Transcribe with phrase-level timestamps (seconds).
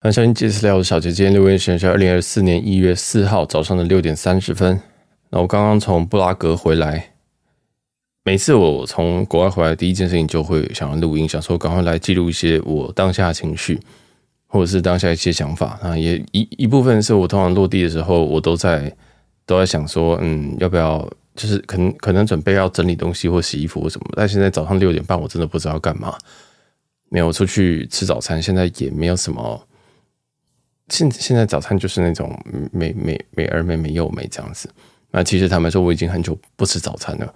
[0.00, 4.80] 欢迎收听杰私聊的小姐，今天录音时间是二零二四年一月四号早上的六点三十分。
[5.30, 7.14] 那我刚刚从布拉格回来，
[8.22, 13.80] 每次我从国外回来，第一件事情就会想要录音，想说赶快来记录一些我当下的情绪，
[14.46, 15.98] 或者是当下一些想法啊。
[15.98, 18.96] 也一一部分是我通常落地的时候，我都在
[19.44, 21.04] 都在想说，嗯，要不要
[21.34, 24.06] 就是可能可能准备要整理东西或洗衣服或什么。
[24.12, 26.16] 但现在早上六点半，我真的不知道干嘛，
[27.08, 29.64] 没有出去吃早餐，现在也没有什么。
[30.88, 32.38] 现现在早餐就是那种
[32.72, 34.70] 美美美而美美又美这样子。
[35.10, 37.34] 那其实坦白说，我已经很久不吃早餐了。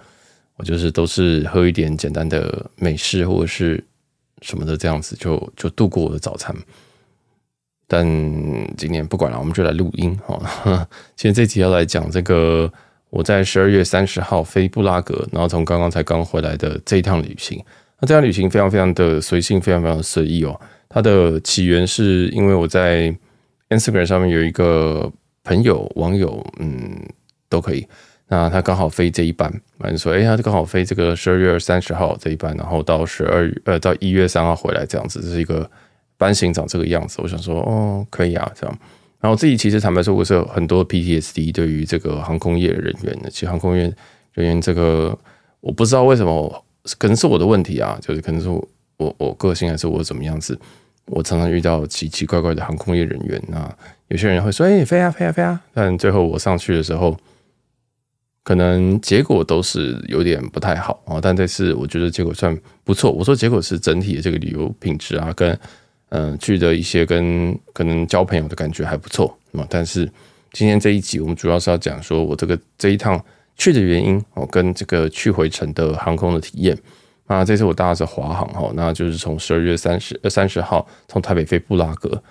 [0.57, 3.83] 我就是都是喝一点简单的美式或者是
[4.43, 6.55] 什么的这样子就，就度过我的早餐。
[7.89, 8.07] 但
[8.77, 10.39] 今年不管了，我们就来录音哈。
[11.17, 12.71] 今天这集要来讲这个
[13.09, 17.63] 我在十二月三十号飞布拉格，然后从刚刚才刚回来的这一趟旅行。
[18.01, 20.61] 那这趟旅行非常非常的随性，非常非常的随意哦。
[20.91, 23.15] 它的起源是因为我在。
[23.77, 25.11] Instagram 上面有一个
[25.45, 26.97] 朋友网友，嗯，
[27.49, 27.87] 都可以。
[28.29, 35.71] 那他刚好飞这一班，反正说，哎、他刚好飞这个十二月三十号这一班，然后到十二月呃到一月三号回来这样子，这是一个
[36.17, 37.21] 班型长这个样子。
[37.23, 38.79] 我想说，哦，可以啊，这样。
[39.21, 43.29] 然后我自己其实坦白说，我是有很多 PTSD 对于这个航空业人员的。
[43.29, 43.83] 其实航空业
[44.33, 45.17] 人员这个，
[45.61, 46.65] 我不知道为什么，
[46.99, 50.59] 可能是我的问题啊，就是可能是我我我个性还是我怎么样子。
[51.13, 53.77] 我常常遇到奇奇怪怪的航空业人员啊，
[54.09, 57.15] 有些人会说：“哎，飞啊飞啊飞啊！”但最后我上去的时候，
[58.43, 61.21] 可能结果都是有点不太好啊。
[61.21, 63.13] 但这次我觉得结果算不错。
[63.13, 65.59] 我说结果是整体的这个旅游品质啊，跟
[66.09, 69.67] 嗯去的一些跟可能交朋友的感觉还不错啊。
[69.69, 70.11] 但是
[70.53, 73.23] 今天这一集我们主要是要讲说我这个这一趟
[73.57, 76.75] 去的原因哦，跟这个去回程的航空的体验。
[77.33, 82.23] 那这次我搭的是华航哈，那就是从十二月三十呃三十号从台北飞布拉格，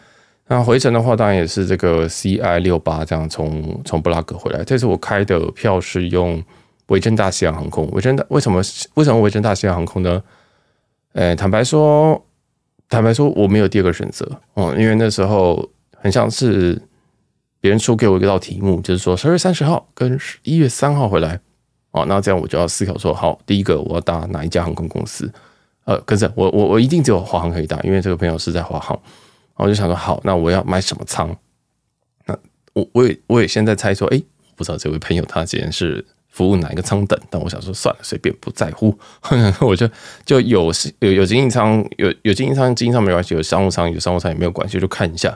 [0.48, 4.64] 那回程的话当然也是这个 CI 六八这样从从布拉格回来。
[4.64, 6.42] 这次我开的票是用
[6.88, 8.62] 维珍大西洋航空，维珍大为什么
[8.94, 10.22] 为什么维珍大西洋航空呢？
[11.14, 12.24] 呃，坦白说，
[12.88, 15.68] 坦白说我没有第二个选择哦，因为那时候
[15.98, 16.80] 很像是
[17.60, 21.40] 别人出给我一道题目，就是说十二月三十号跟一月三号回来。
[21.92, 25.32] 哦，那这样我就要思考说，好，第一个我要搭哪一家航空公司？
[25.84, 28.98] 呃，可是我我我一定只有华航可以搭，因为这个朋友是在华航。
[29.56, 31.36] 我就想说，好，那我要买什么舱？
[32.26, 32.38] 那
[32.74, 34.22] 我我也我也现在猜说，哎，
[34.56, 37.20] 不知道这位朋友他今天是服务哪一个舱等？
[37.30, 38.98] 但我想说，算了，随便不在乎，
[39.62, 39.88] 我就
[40.26, 45.30] 就有有有经济舱，有有经济舱，经济舱没关系；有商务舱，有商务舱也没有关系，就看一下。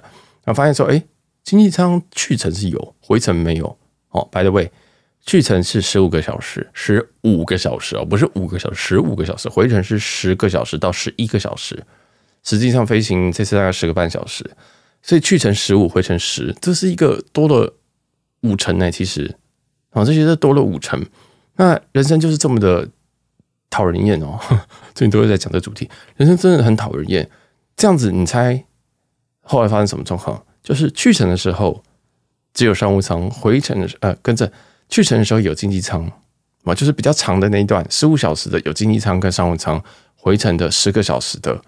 [0.44, 1.04] 然后发现说，哎，
[1.44, 3.78] 经济舱去程是有，回程没有。
[4.10, 4.72] 哦，by the way。
[5.26, 9.50] 去程是十五个小时，十五个小时哦，不是五个小时，十五个小时。
[9.50, 11.84] 回程是十个小时到十一个小时，
[12.44, 14.48] 实际上飞行这次大概十个半小时，
[15.02, 17.74] 所以去程十五，回程十，这是一个多了
[18.42, 18.92] 五成呢。
[18.92, 19.36] 其实
[19.90, 21.04] 啊，这些都多了五成。
[21.56, 22.88] 那人生就是这么的
[23.72, 24.40] 讨人厌哦，
[24.94, 27.28] 最近都会在讲这主题，人生真的很讨人厌。
[27.76, 28.64] 这样子，你猜
[29.42, 30.46] 后来发生什么状况？
[30.62, 31.84] 就是去程的时候
[32.54, 34.52] 只有商务舱，回程的时呃跟着。
[34.90, 36.10] 去程的时候有经济舱
[36.64, 39.80] 啊，就是比较长的那一段，十五小时的有经济舱跟商务舱；
[40.16, 41.62] 回程的十个小时的，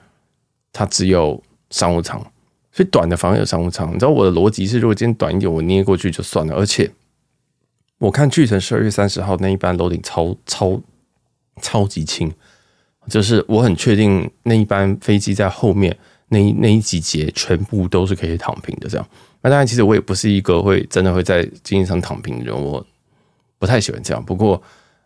[0.71, 2.19] 它只有商务舱。
[2.71, 3.89] 所以短的反而有商务舱。
[3.89, 6.55] 你知道我的逻辑是，如果今天短一点，我捏过去就算了。
[6.55, 6.91] 而且
[7.97, 10.79] 我看去程十二月三十号那一班楼顶超超
[11.61, 12.31] 超级轻，
[13.09, 15.97] 就是我很确定那一班飞机在后面
[16.29, 18.87] 那一那一几节全部都是可以躺平的。
[18.87, 19.07] 这样，
[19.41, 22.85] 那当然，其实我也不是一个会真的会在经济舱躺平的人，我。
[23.59, 24.61] 不太喜欢这样，不过，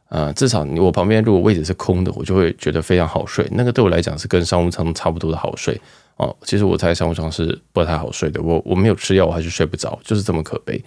[0.10, 3.48] 呃，至少我旁边如果位置是空的，我就会觉得非常好睡。
[3.52, 5.80] 那个对我来讲是跟商务舱差不多的好睡
[6.18, 6.36] 哦。
[6.44, 10.84] 其实我在商务舱是不太好睡的，我我没有吃药，我还是睡不着，就是这么可悲。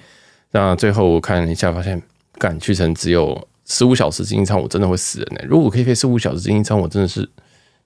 [0.50, 2.00] 那最后我看了一下，发现
[2.38, 5.40] 赶去程只有十五小时经济舱，我真的会死人呢。
[5.48, 7.26] 如果可以飞十五小时经济舱，我真的是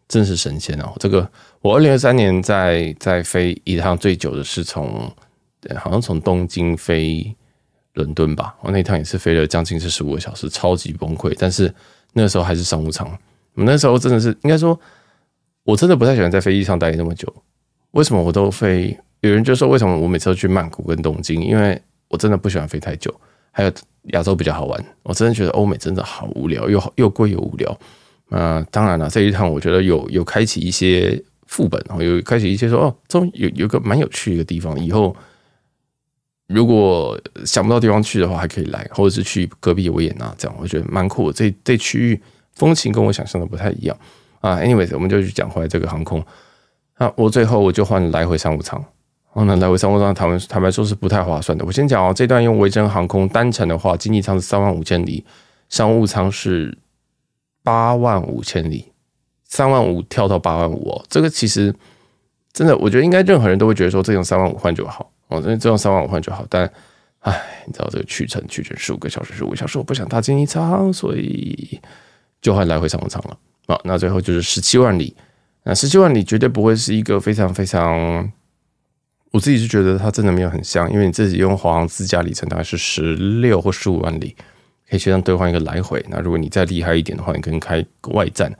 [0.09, 0.93] 真是神仙哦。
[0.99, 1.31] 这个
[1.63, 5.09] 我二零二三年在在飞一趟最久的是从，
[5.77, 7.33] 好像从东京飞。
[7.99, 11.35] 伦敦吧，我那一趟也是飞了将近是十五个小时，超级崩溃。
[11.37, 11.73] 但是
[12.13, 13.07] 那时候还是商务舱，
[13.55, 14.79] 我那时候真的是应该说，
[15.65, 17.33] 我真的不太喜欢在飞机上待那么久。
[17.91, 18.97] 为什么我都飞？
[19.23, 21.43] 有人就说，为什么我每次都去曼谷跟东京？
[21.43, 23.13] 因为我真的不喜欢飞太久。
[23.51, 23.73] 还有
[24.13, 27.77] 亚洲比较好玩，我真的觉得欧美真的好无聊，又又贵又无聊。
[28.29, 35.15] 那当然了，这一趟我觉得有有开启一些副本，有开启一些说哦，终于有有个蛮有趣的地方，以后。
[36.49, 41.33] 如果想不到地方去的话，还可以来，或者是去隔壁维也纳这样，我觉得蛮酷的。
[41.33, 42.21] 这这区域
[42.55, 43.97] 风情跟我想象的不太一样
[44.41, 44.57] 啊。
[44.57, 46.25] Anyways，我们就去讲回来这个航空。
[46.97, 48.83] 那我最后我就换来回商务舱
[49.35, 51.65] 哦，那来回商务舱坦白坦白说是不太划算的。
[51.65, 55.25] 我先讲哦，这段用维珍航空单程的话，经济舱是三万五千里，
[55.69, 56.77] 商务舱是
[57.63, 58.91] 八万五千里，
[59.45, 61.05] 三万五跳到八万五哦。
[61.11, 61.75] 这个其实
[62.55, 66.47] 真的，我觉得应该任何人都会觉得说，这种三万五换就好哦，这这种三万五换就好。
[66.51, 66.71] 但
[67.21, 71.81] 唉，你知道这个去程去程十五个小时，十五个小时，我不想搭经济舱，所以
[72.41, 73.37] 就换来回商务舱了。
[73.67, 75.15] 好，那最后就是十七万里。
[75.65, 78.33] 那十七万里绝对不会是一个非常非常，
[79.33, 84.35] 我自己是觉得它真的没有很像，因为你自己用华航自驾里程大概是十六或十五万里，
[84.89, 86.03] 可以先这样兑换一个来回。
[86.09, 88.51] 那如果你再厉害一点的话，你可能开外站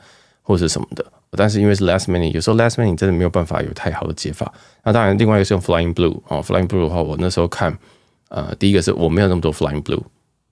[0.49, 1.05] 或者什么的。
[1.33, 4.51] 但是因为是 last minute，有时候 last minute 真的没有办法有太好的解法。
[4.83, 7.79] 那当然，另外一个是用 Flying Blue 啊，Flying Blue 的话，我那时候看，
[8.31, 10.03] 呃，第一个是我没有那么多 Flying Blue，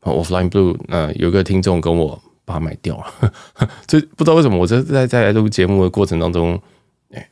[0.03, 2.21] 我 Flying Blue，呃，有一个听众跟我。
[2.49, 3.33] 把它买掉了，
[3.91, 6.57] 所以不知道为什么，我在在在录节目的过程当中，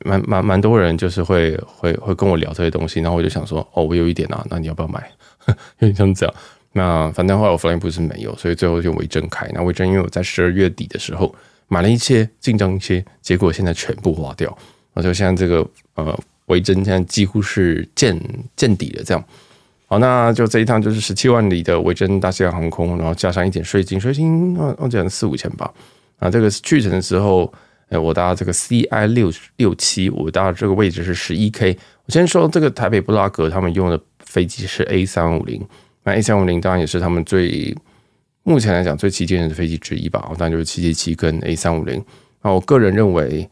[0.05, 5.09] 蛮蛮蛮多人就是会会会跟我聊这些东西，然后我就想说，哦，我有一点啊，那你要不要买？
[5.79, 6.35] 有点像这样。
[6.73, 9.49] 那反正后来我 flying blue 是没有，所以最后就维珍开。
[9.55, 11.33] 那维珍因为我在十二月底的时候
[11.69, 14.57] 买了一些，进账一些，结果现在全部花掉，
[14.93, 18.19] 那就现在这个呃维珍现在几乎是见
[18.57, 19.25] 见底了这样。
[19.87, 25.71] 好，那就这一趟就是十七万里的维珍大西洋航空，然后加上一点税金，税金啊，我讲四五千吧。
[26.19, 27.53] 啊，这个去程的时候，
[27.91, 31.77] 哎，我搭这个 CI 六六七，我搭这个位置是十一 K。
[32.07, 35.61] 我先说这个台北布拉格他们用的飞机是 A 三五零，
[36.05, 37.77] 那 A 三五零当然也是他们最
[38.45, 40.25] 目前来讲最旗舰的飞机之一吧。
[40.39, 42.03] 当然就是七七七跟 A 三五零。
[42.43, 43.51] 那我个人认为，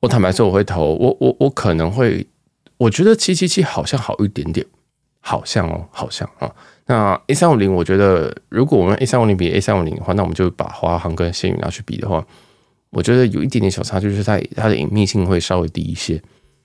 [0.00, 2.26] 我坦白说我会投，我我我可能会，
[2.78, 4.64] 我觉得七七七好像好一点点。
[5.22, 6.50] 好像哦，好像啊。
[6.86, 12.26] 那 A 三五零，我觉得如果我们 A 三五零比 A 三五零的话，那我们就把华航跟新宇拿去比的话，
[12.88, 16.20] 我觉得有一点点小差距，就是在它的隐秘性会稍微低一些。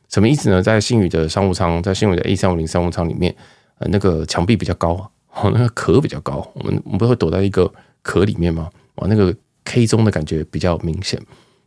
[0.08, 0.62] 什么意思呢？
[0.62, 3.36] 在新宇的商务舱，在新宇的 A 三五零商务舱里面，
[3.80, 7.72] 呃，那个墙壁比较高啊，哦，那个壳比较高，我们我们不会躲在一个
[8.02, 8.70] 壳里面吗？
[8.96, 11.20] 哇，那个 K 中的感觉比较明显。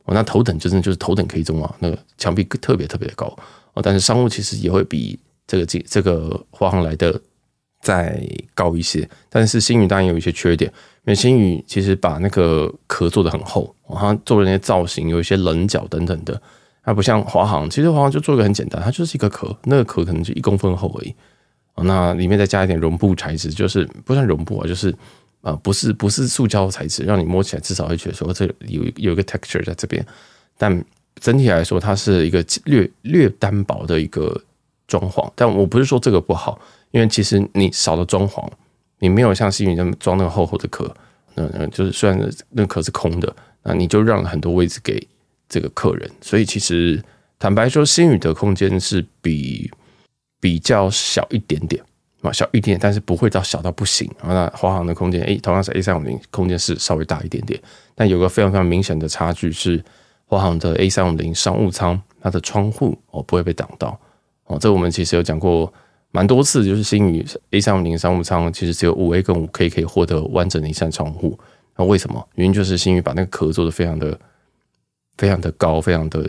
[0.05, 3.27] 哦，那头等真的就是头等 K 中啊，那个墙壁特别特别的高。
[3.75, 5.19] 哦，但是商务其实也会比。
[5.51, 7.19] 这个这这个华航来的
[7.81, 8.23] 再
[8.55, 16.39] 高一些，但是星宇当然有一些缺点，因为星宇其实把那个壳做得很厚，它做的那些造型有一些棱角等等的，
[16.85, 21.15] 它不像华航，其实华航就做一个很简单，它就是一个壳，那个壳可能就一公分厚而已，
[21.85, 24.95] 那里面再加一点绒布材质，就是不算绒布啊，就是
[25.43, 30.05] 啊不是不是塑胶材质，让你摸起来至少会觉得说这有有一个 texture 在这边，
[30.57, 30.85] 但
[31.21, 34.41] 整体来说它是一个略略单薄的一个。
[34.91, 36.59] 装潢，但我不是说这个不好，
[36.93, 38.51] 因为其实你少了装潢，
[39.01, 40.91] 你没有像新宇那么装那个厚厚的壳，
[41.35, 45.07] 嗯嗯，就是虽然那壳是空的，那你就让了很多位置给
[45.47, 47.05] 这个客人，所以其实
[47.39, 49.71] 坦白说，新宇的空间是比
[50.41, 51.83] 比较小一点点
[52.23, 54.29] 啊，小一点点，但是不会到小到不行啊。
[54.29, 57.61] 那华航的空间，诶，同样是 A 三五零，空间是稍微大一点点，
[57.95, 59.83] 但有个非常非常明显的差距是，
[60.27, 63.99] 华航的 A 三五零商务舱，它的窗户哦不会被挡到。
[64.45, 65.73] 哦，这我们其实有讲过
[66.11, 71.39] 蛮多次，就是星宇 A 三五零商务舱其实只有五 A 跟五 K 可以获得完整的一扇窗户。
[71.77, 72.27] 那为什么？
[72.35, 74.19] 原因就是星宇把那个壳做得非常的、
[75.17, 76.29] 非常的高，非常的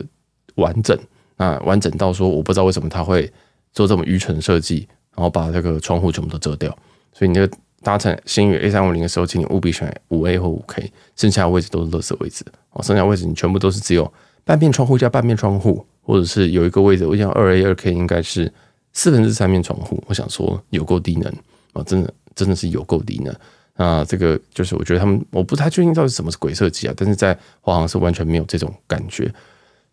[0.56, 0.96] 完整。
[1.38, 3.32] 那完整到说，我不知道为什么它会
[3.74, 6.70] 做这么愚蠢的设计，然后把这个窗户全部都遮掉。
[7.14, 7.48] 所以你就
[7.82, 12.46] 搭乘星宇 A 三五零的时候，请你务必选五 A 或五 K，剩下的位置都是垃圾位置。
[12.72, 14.12] 哦，剩下位置你全部都是只有
[14.44, 15.86] 半面窗户加半面窗户。
[16.02, 18.52] 或者是有一个位置，我想二 A 二 K 应该是
[18.94, 21.32] 四分之三面窗户，我想说有够低能
[21.74, 23.36] 啊，真的真的是有够低能
[23.76, 24.04] 啊！
[24.04, 29.32] 这个就是我觉得他们，我不太确定到底什么是鬼设计啊，但是在华航是完全没有这种感觉。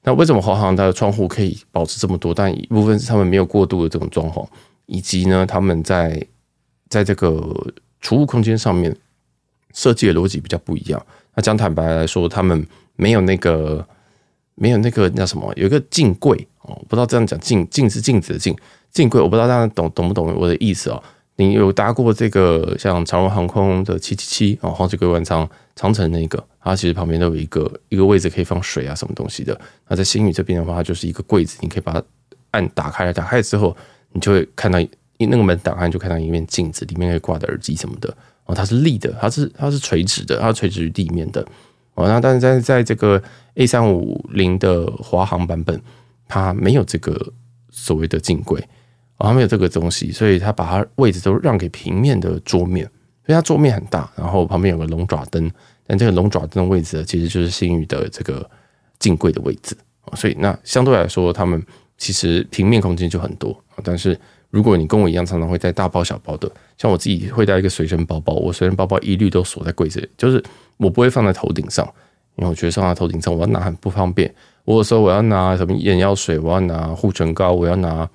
[0.06, 2.32] 那为什么华航它的窗户可以保持这么多？
[2.32, 4.46] 但一部分是他们没有过度的这种装潢，
[4.86, 6.26] 以及呢，他们在
[6.88, 8.96] 在这个储物空间上面
[9.74, 11.04] 设计的逻辑比较不一样。
[11.34, 13.86] 那讲坦白来说，他们没有那个。
[14.58, 18.56] 没有那个叫什么，有一个镜柜哦，不知道这样讲镜镜是镜子的镜
[18.90, 21.02] 镜柜，我不知道大家懂懂不懂我的意思哦。
[21.36, 29.58] 你有搭过这个像长荣航空的七七七哦，黄水龟湾舱长城那个，它其实旁边都有一个一个位置可以放水啊什么东西的。
[29.88, 32.02] 那在星宇这边的话，它就是一个柜子，你可以把它
[32.52, 33.76] 按打开来，打开之后，
[34.12, 34.78] 你就会看到
[35.18, 38.16] 那个门打开就看到一面镜子，里面可以挂的耳机什么的
[38.46, 41.46] 哦，它是立的，它是它是垂直的，它是垂直于地面的。
[41.94, 43.22] 哦，那但是在在这个
[43.54, 45.80] A 三五零的华航版本，
[46.28, 47.32] 它没有这个
[47.70, 48.62] 所谓的镜柜，
[49.18, 52.84] 哦，它没有这个东西，所以它把它位置都让给平面的桌面，
[53.24, 55.50] 所以它桌面很大，然后旁边有个龙爪灯，
[55.86, 58.48] 但这个龙爪灯的位置其实就是新宇的这个
[58.98, 59.76] 镜柜的位置，
[60.14, 61.62] 所以那相对来说，他们
[61.96, 64.18] 其实平面空间就很多，但是
[64.50, 70.42] 如果你跟我一样，常常会带大包小包的，像我自己会带一个随身包包，我随身包包一律都锁在柜子里，就是
[70.76, 71.86] 我不会放在头顶上，
[72.36, 74.32] 因为我觉得放在头顶上我要拿很不方便。
[74.64, 78.08] 我有时候我要拿什么眼药水，我要拿护唇膏，我要拿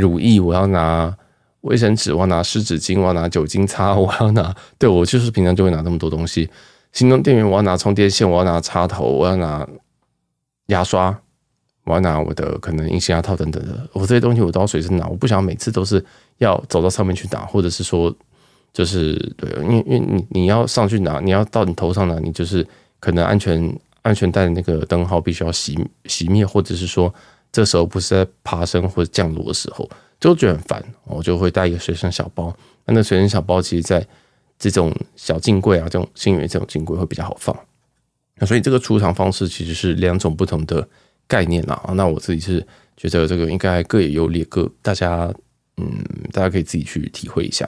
[0.00, 1.14] 乳液，我要拿
[1.60, 6.48] 卫生纸，我要拿湿纸巾，我要拿酒精擦， 我要拿，对，我就是平常就会拿那么多东西。
[6.92, 9.68] 行动电源，我要拿充电线，我要拿插头，我要拿
[10.66, 11.16] 牙刷，
[11.84, 13.88] 我要拿我的可能隐形牙套等等的。
[13.92, 16.04] 我这些东西我都要随身拿，我不想每次都是
[16.38, 18.12] 要走到上面去拿，或者是说
[18.72, 22.66] 就是对，因为因为你你要上去拿，你要到你头上拿，你就是
[22.98, 27.12] 可能安全安全带的那个灯号必须要熄熄灭，或者是说
[27.52, 29.88] 这时候不是在爬升或者降落的时候，
[30.18, 32.56] 就觉得很烦，我就会带一个随身小包。
[32.86, 34.06] 那那随身小包其实在。
[34.62, 37.58] 这种小镜柜啊，这种星宇这种镜柜会比较好放。
[38.34, 40.86] 那所以这个储藏方式其实是两种不同的
[41.26, 41.82] 概念啦。
[41.94, 42.60] 那我自己是
[42.94, 45.32] 觉得这个应该各有优劣，各大家
[45.78, 47.66] 嗯，大家可以自己去体会一下。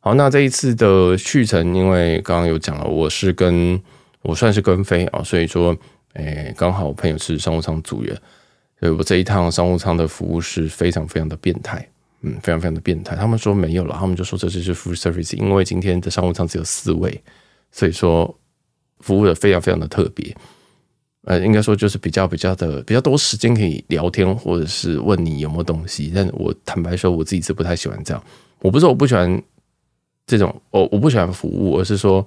[0.00, 3.78] 好，那这一次的去程，因为刚刚有讲了，我是跟
[4.22, 5.76] 我算是跟飞啊，所以说，
[6.14, 8.18] 诶，刚好我朋友是商务舱组员，
[8.80, 11.88] 所以我这一趟商务舱的服务是非常非常的变态。
[12.22, 13.14] 嗯，非常非常的变态。
[13.14, 17.22] 他们说没有了，他们就说这就是 full service，因为今天的商务舱只有四位，
[17.70, 18.34] 所以说
[19.00, 20.34] 服务的非常非常的特别。
[21.24, 26.10] 呃，应该说就是比较比较的比较多时间可以聊天，或者是问你有没有东西。
[26.14, 28.24] 但我坦白说，我自己是不太喜欢这样。
[28.60, 29.40] 我不是我不喜欢
[30.26, 32.26] 这种，我我不喜欢服务，而是说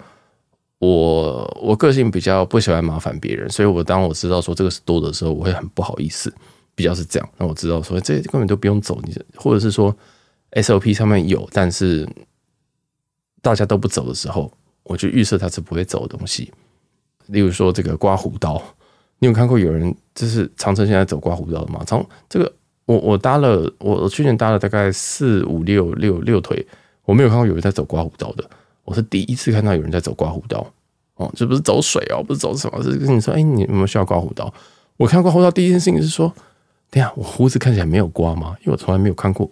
[0.79, 6.33] 我我个性比较不喜欢麻烦别人，所以我当我知道说这个是多的时候，我会很不好意思。
[6.75, 9.93] 比较是这样，那我知道说这根本都不用走，你或者是说
[10.53, 12.07] SOP 上面有，但是
[13.41, 14.49] 大家都不走的时候，
[14.83, 16.49] 我就预设它是不会走的东西。
[17.25, 18.63] 例如说这个刮胡刀，
[19.17, 21.83] 你有看过有人就是长城现在走刮胡刀的吗？
[21.85, 22.49] 从这个
[22.85, 26.65] 我我搭了，我去年搭了大概四五六六六腿，
[27.03, 28.49] 我没有看过有人在走刮胡刀的，
[28.89, 30.65] 我是第一次看到有人在走刮胡刀
[31.13, 34.51] 哦，这不是走水哦，不是走什么，是跟你说，哎，你有没有需要刮胡刀？
[34.97, 36.33] 我看刮胡刀第一件事情是说。
[36.91, 38.55] 对呀，我胡子看起来没有刮吗？
[38.61, 39.47] 因为我从来没有看过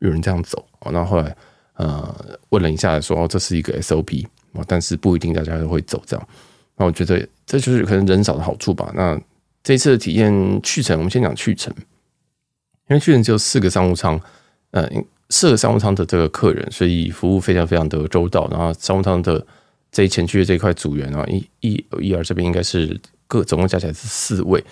[0.00, 0.62] 有人这样走。
[0.84, 1.34] 然后后来
[1.76, 2.14] 呃
[2.50, 4.26] 问了一下，说哦这是一个 SOP，
[4.66, 6.28] 但是不一定大家都会走这样。
[6.76, 8.92] 那我觉得这就是可能人少的好处吧。
[8.94, 9.18] 那
[9.62, 11.72] 这次的体验去程，我们先讲去程，
[12.88, 14.20] 因为去程只有四个商务舱，
[14.72, 14.86] 呃，
[15.34, 18.46] 四个商务舱的这个客人，所以服务非常非常的周到。
[18.52, 19.44] 然后商务舱的
[19.90, 24.62] 这一前区的这一块组员啊，一、一、一、二这边应该是各总共加起来是四位。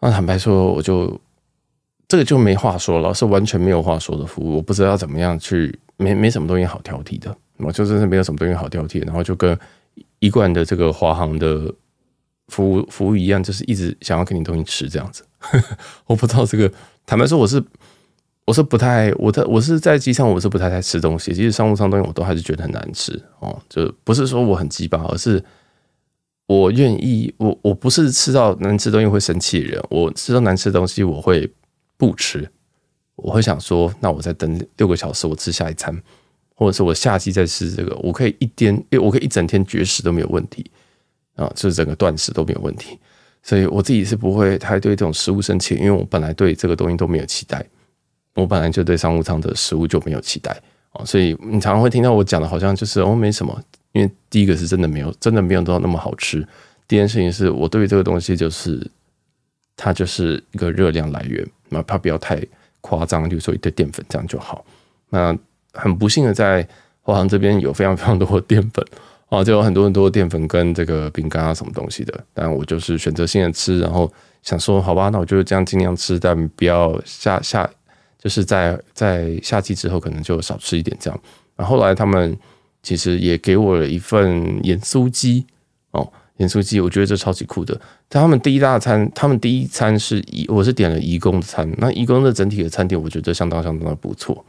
[0.00, 1.20] 那坦白说，我就
[2.08, 4.56] 这个就没话说了，是完全没有话说的服务。
[4.56, 9.04] 我不知道怎么样去，没没什么东西好挑剔的，我就真是没有什么东西好挑剔。
[9.04, 9.58] 然后就跟
[10.20, 11.70] 一贯的这个华航的
[12.48, 15.22] 服务服务一样，就是一直想要给你东西吃这样子。
[16.06, 16.72] 我不知道这个，
[17.04, 17.62] 坦白说，我是
[18.46, 21.32] 我是不太，我在我是在机场，我是不太爱吃东西。
[21.34, 25.42] 其实商务舱东西我都还是觉得很难吃哦，就不是说我很鸡巴，而是。
[26.46, 29.82] 我愿意，我我不是吃到难吃东西会生气的人。
[29.88, 31.50] 我吃到难吃的东西，我会
[31.96, 32.46] 不吃。
[33.16, 35.98] 我会想说，那我再等六个小时，我吃下一餐，
[36.54, 40.70] 或者是我下机再吃这个，我可以一天，因为我可以一整天绝食都没有问题
[41.34, 42.98] 啊，就是整个断食都没有问题。
[43.42, 47.66] 所以我自己是不会太对这种食物生气，因为我本来对这个东西都没有期待，
[48.34, 50.50] 我本来就对商务舱的食物就没有期待
[50.92, 53.58] 啊，所以你常常会听到我讲的，好像就是哦没什么。
[53.92, 56.44] 因为第一个是真的没有，真的没有到那么好吃。
[56.88, 58.84] 第二件事情是我对于这个东西就是，
[59.76, 62.44] 它就是一个热量来源，那它不要太
[62.80, 64.64] 夸张，就说一堆淀粉这样就好。
[65.10, 65.36] 那
[65.72, 66.66] 很不幸的在
[67.02, 68.84] 华航这边有非常非常多的淀粉
[69.28, 72.24] 啊，就有很多很多的淀粉跟这个饼干啊什么东西的。
[72.34, 74.12] 但我就是选择性的吃，然后
[74.42, 77.70] 想说好吧，那我就这样尽量吃，但不要下下
[78.24, 81.20] 就是在在夏季之后可能就少吃一点这样。
[81.54, 82.36] 然后来他们。
[82.86, 85.46] 其实也给我了一份盐酥鸡
[85.92, 87.80] 哦，盐酥鸡，我觉得这超级酷的。
[88.10, 94.44] 他们第一大餐，他们第一餐是以我是点了颐宫的餐，那颐宫的整体的餐点，我觉得相当相当的不错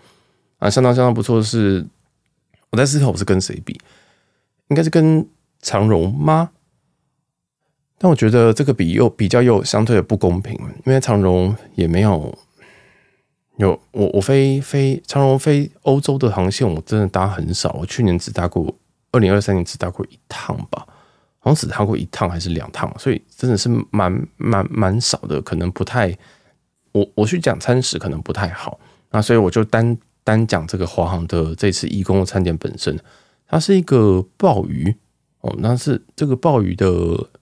[0.59, 1.41] 啊，相当相当不错。
[1.41, 1.85] 是
[2.71, 3.79] 我在思考我是跟谁比，
[4.67, 5.25] 应该是跟
[5.61, 6.49] 长荣吗？
[7.97, 12.37] 但我觉得这个比又比较又相对的不公平，因为长荣也没有。
[13.57, 17.75] 有我我飞飞长荣飞欧洲的航线，我真的搭很少。
[17.79, 18.73] 我去年只搭过，
[19.11, 20.85] 二零二三年只搭过一趟吧，
[21.39, 26.15] 好像只搭过一趟还是两趟，所以真的是蛮蛮蛮少的，可能不太。
[26.91, 28.79] 我我去讲餐食可能不太好，
[29.11, 32.97] 那所以我就单单讲这个华航的这次义工的餐点本身，
[33.47, 34.95] 它是一个鲍鱼
[35.41, 36.87] 哦，那是这个鲍鱼的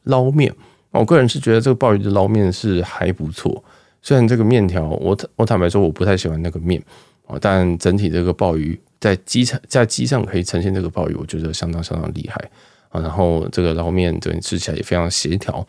[0.03, 0.51] 捞面，
[0.89, 3.63] 我个人是觉得这个鲍鱼的捞面是还不错。
[4.03, 6.79] 虽然这个面条，我我坦白说我不太喜欢那个面
[7.25, 12.51] 啊，但整体这个鲍鱼在机场在机上可以呈现这个鲍鱼，我觉得相当相当厉害
[12.89, 12.99] 啊。
[12.99, 15.65] 然后这个捞面整体吃起来也非常协调，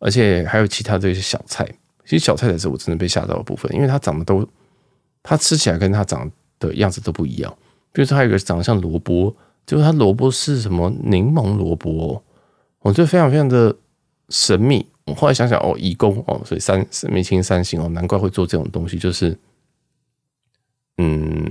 [0.00, 1.64] 而且还有其他这些小菜，
[2.04, 4.44] 其实小菜才是我真的被吓到的部分，因为它长得都，
[5.22, 6.28] 它吃起来跟它长
[6.58, 7.56] 的样子都不一样。
[7.92, 9.32] 比如说还有一个长得像萝卜，
[9.64, 12.20] 就是它萝卜是什么柠檬萝卜，
[12.80, 13.76] 我觉得非常非常的
[14.28, 14.84] 神秘。
[15.06, 19.38] 我后来想想，哦，颐宫哦，所以三米其林三星哦，难怪会做这种东西，就是，
[20.98, 21.48] 嗯，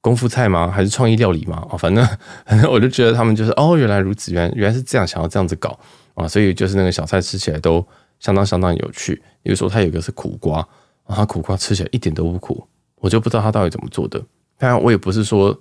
[0.00, 0.70] 功夫菜吗？
[0.70, 1.66] 还是创意料理吗？
[1.70, 2.06] 哦，反正
[2.44, 5.78] 反正 我就觉得他们就是哦，原来如此，原来原来是这样，想要这样子搞
[6.14, 7.82] 啊，所以就是那个小菜吃起来都
[8.20, 9.14] 相当相当有趣。
[9.42, 10.58] 比如说它有一个是苦瓜，
[11.04, 12.66] 啊，它苦瓜吃起来一点都不苦，
[12.96, 14.22] 我就不知道它到底怎么做的。
[14.58, 15.58] 当然，我也不是说。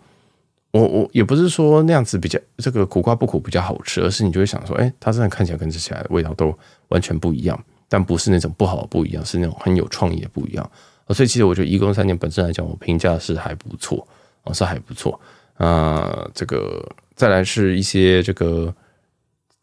[0.71, 6.53] 我我也不是说那样子比较这个苦瓜不苦比较好吃，而是你就会想说，哎，它真的看起来跟吃起来的味道都
[6.89, 7.57] 完全不一样，
[7.88, 10.71] 但不是那种不好不一样，是那种很有创意的不一样。
[11.09, 14.05] 所以其实我觉得颐宫三年本身来讲，我评价是还不错，
[14.43, 15.19] 哦，是还不错。
[15.55, 18.71] 啊、这个再来是一些这个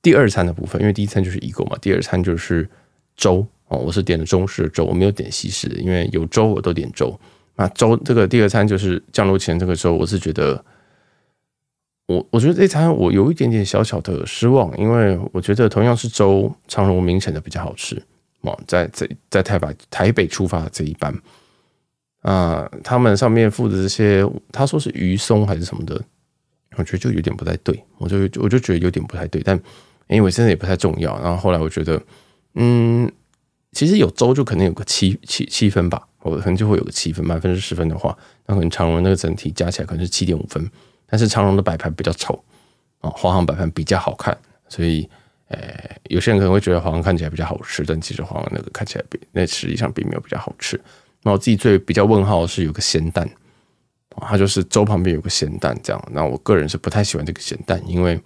[0.01, 2.69] 第二餐的部分，因为第一餐就是颐宫嘛，第二餐就是
[3.15, 7.17] 粥哦，我是点的中式的粥，我没有点西式的，因为有粥我都点粥。
[7.55, 10.65] 那粥这个第二餐就是降落前这个粥，我是觉得。
[12.07, 18.03] 我我觉得这餐我有一点点小小的失望，因为我觉得同样是粥，长荣明显的比较好吃。
[18.43, 21.15] 哦，在在在台北台北出发的这一班，
[22.21, 25.99] 啊、他们上面附的这些，他说是鱼松还是什么的，
[26.77, 29.59] 我觉得就有点不太对，我就我就觉得有点不太对，但
[30.09, 31.19] 因为真的也不太重要。
[31.23, 31.99] 然后后来我觉得，
[32.57, 33.11] 嗯，
[33.73, 40.71] 其实有粥就可能有个七七七分吧，我可能就会有个七分，满分是十分的话，那可能长荣那个整体加起来可能是七点五分。
[41.07, 42.43] 但是长荣的摆盘比较丑
[43.01, 44.37] 啊，华航摆盘比较好看，
[44.69, 45.09] 所以
[45.49, 45.59] 呃，
[46.05, 50.81] 有些人可能会觉得华航看起来比较好吃，但其实华航那个看起来比那实际上并没有比较好吃。
[51.23, 53.29] 那我自己最比较问号是有个咸蛋，
[54.21, 56.09] 它就是粥旁边有个咸蛋这样。
[56.13, 58.21] 那我个人是不太喜欢这个咸蛋，因为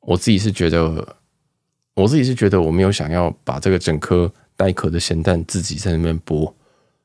[0.00, 1.16] 我自己是觉得，
[1.94, 6.52] 我自己是觉得我没有想要把这个整颗带壳的咸蛋自己在那边剥。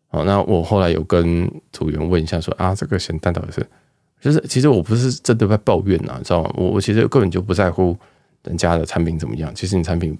[0.07, 3.65] 好，那我后来有跟组员问一下说啊，这个咸蛋到底是？
[4.23, 6.53] 就是其实我不是真的在抱怨呐，你知道吗？
[6.55, 7.97] 我我其实根本就不在乎
[8.43, 9.53] 人家的产品怎么样。
[9.53, 10.17] 其实你产品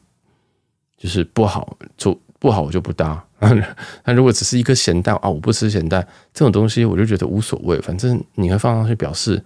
[0.98, 3.24] 就是不好就不好，我就不搭。
[4.04, 7.80] 那如果只是一个咸蛋啊，我不吃咸蛋这种东西，我就觉得无所谓。
[7.80, 9.42] 反正你会放上去表示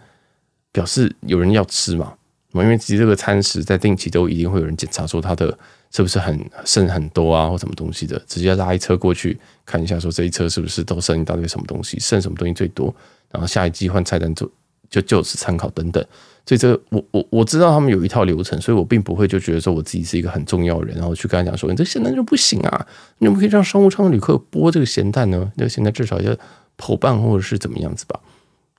[0.72, 2.16] 表示有人要吃嘛。
[2.54, 5.56] 因为其实这个餐食在定期都一定会有人检查，说它的
[5.92, 12.94] 是不是很剩很多啊，或什么东西的，直接拉一车过去看一下，说这一车是不是都剩一大堆什么东西，剩什么东西最多。
[13.30, 14.50] 然后下一季换菜单就
[14.90, 16.02] 就就此参考等等，
[16.46, 25.52] 所以这个我我我知道他们有一套流程，所以我并不会就觉得说我自己是一个很重要的人，然后去跟他讲说，你这咸蛋就不行啊，你怎么可以让商务舱的旅客剥这个咸蛋呢？
[25.56, 26.34] 那个咸蛋至少要
[26.78, 28.18] 剖半或者是怎么样子吧？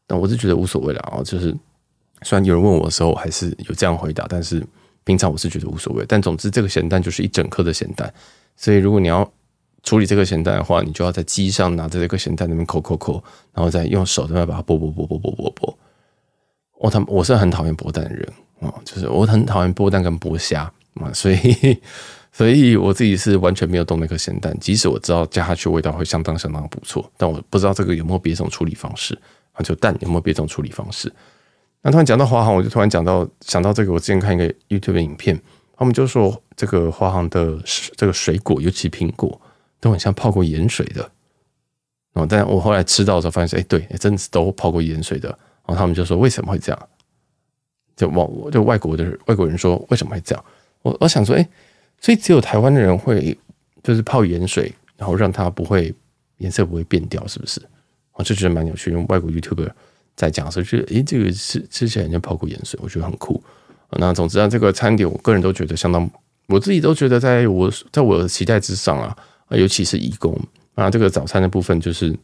[0.07, 1.55] 但我是觉得无所谓了啊，就是
[2.23, 4.67] 虽然有人问我的时候，还是有这样回答，但是
[5.09, 6.05] 平常我是觉得无所谓。
[6.07, 8.13] 但总之这个咸蛋就是一整颗的咸蛋，
[8.55, 9.27] 所以如果你要。
[9.85, 13.23] 处理这个咸蛋的话，你就要在机上拿着这个咸蛋那边抠抠抠，
[13.55, 15.75] 然后再用手在那把它剥剥剥剥剥剥剥。
[16.79, 18.29] 我他我是很讨厌剥蛋的人
[18.61, 21.81] 啊，就是我很讨厌剥蛋跟剥虾啊，所以
[22.33, 29.17] 所以我自己是完全没有动那颗咸蛋，即使我知道加下去味道会相当相当不错，但我不知道这个有没有别种处理方式
[29.53, 31.11] 啊，就蛋有没有别种处理方式。
[31.83, 35.41] 那突然讲到华航，我就突然讲到想到这个，我之前看一个 YouTube 影片，
[35.77, 37.59] 他们就说这个华航的
[37.97, 39.41] 这个水果，尤其苹果。
[39.81, 41.09] 都很像泡过盐水的，
[42.15, 45.29] 哦，但我后来吃到的时候发现，哎，对，真的是都泡过盐水的。
[45.29, 46.89] 然后他们就说为什么会这样？
[47.95, 50.45] 就往就外国的外国人说为什么会这样？
[50.83, 51.49] 我我想说，哎，
[52.01, 53.39] 所以只有台湾的人会
[53.85, 55.95] 就是泡盐水，然后让它不会
[56.39, 57.63] 颜色不会变掉，是不是？
[58.15, 59.71] 我就觉得蛮有趣，用外国 YouTuber
[60.19, 63.41] 在讲的时候，觉得哎，这个吃吃起来像泡过盐水，我觉得很酷。
[63.93, 66.11] 那总之啊，这个餐点我个人都觉得相当，
[66.49, 69.17] 我自己都觉得在我在我的期待之上啊。
[69.51, 70.39] 尤其是义工
[70.75, 72.15] 啊，这个早餐的部分就是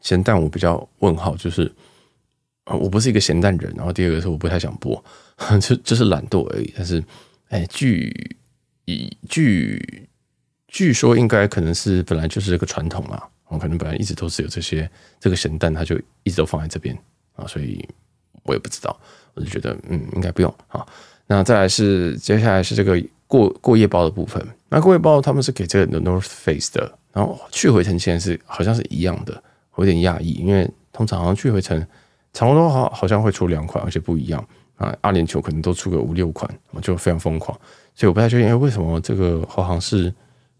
[0.00, 1.70] 咸蛋，我比较问号，就是
[2.64, 3.72] 啊，我不是一个咸蛋人。
[3.76, 5.04] 然后第二个是我不太想播，
[5.62, 6.74] 就就是懒惰而已。
[6.76, 7.00] 但是，
[7.50, 8.36] 哎，据
[8.86, 10.08] 以据
[10.66, 16.98] 据说应该可能是本来就是这个传统嘛，我可能本来一直都是有这些这个咸蛋，它就一直都放在这边
[17.38, 17.82] 啊，所以
[18.42, 18.94] 我也不知道，
[19.32, 20.86] 我就觉得嗯，应该不用啊。
[21.26, 23.02] 那再来是接下来是这个。
[23.28, 29.42] 过过夜包的部分，那过夜包他们是给这个 The North Face 的，然后去回程钱是好像是一样的，
[29.74, 31.86] 我有点讶异，因为通常去回程
[32.32, 34.42] 长荣都好好像会出两款，而且不一样
[34.76, 37.54] 啊，阿联酋可能都出个五六款，我就非常疯狂，
[37.94, 40.10] 所以我不太确定，为什么这个华航是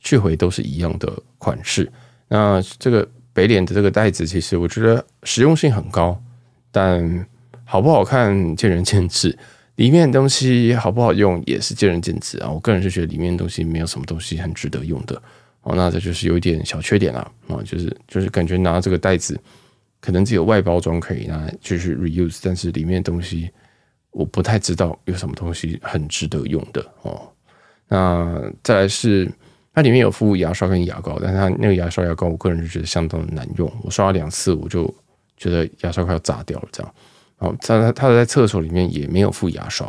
[0.01, 1.91] 去回都是一样的款式。
[2.29, 6.21] 那这个北脸的这个袋子，其实我觉得实用性很高，
[6.71, 7.27] 但
[7.65, 9.37] 好不好看见仁见智。
[9.77, 12.51] 里面的东西好不好用也是见仁见智啊。
[12.51, 15.15] 我个人是觉得里面的东西没有什么东西很值得用的
[15.63, 15.75] 哦。
[15.77, 19.41] 那这就是有一点小缺点啦啊，就是就是感觉拿这个袋子，
[20.01, 23.49] 可能只有外包装可以拿来继续 reuse，但是里面的东西
[24.11, 27.31] 我不太知道有什么东西很值得用的哦。
[27.87, 29.31] 那再来是
[29.73, 33.73] 它里面有附牙刷跟牙膏，但是它那个牙刷牙膏，我个人是觉得相当的难用。
[33.85, 34.93] 我刷了两次，我就
[35.39, 36.95] 觉得牙刷快要炸掉了这样。
[37.39, 39.87] 哦，他他他在厕所里面也没有附牙刷，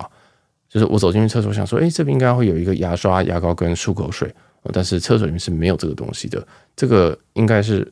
[0.70, 4.32] 就是我走进去厕所想说，哎，这边应该会有一个牙刷、牙膏跟漱口水，
[4.72, 6.48] 但是厕所里面是没有这个东西的。
[6.76, 7.92] 这个应该是